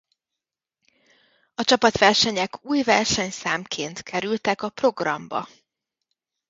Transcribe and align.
A 1.55 1.63
csapatversenyek 1.63 2.65
új 2.65 2.81
versenyszámként 2.83 4.03
kerültek 4.03 4.61
a 4.61 4.69
programba. 4.69 5.47